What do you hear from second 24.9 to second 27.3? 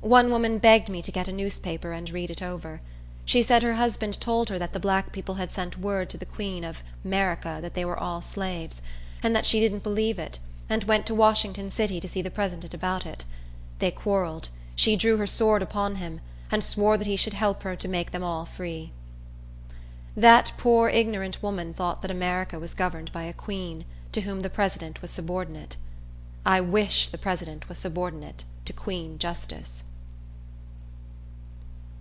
was subordinate. I wish the